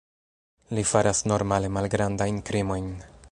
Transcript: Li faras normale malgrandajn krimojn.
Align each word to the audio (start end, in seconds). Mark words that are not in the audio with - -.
Li 0.77 0.85
faras 0.91 1.21
normale 1.33 1.71
malgrandajn 1.77 2.43
krimojn. 2.51 2.91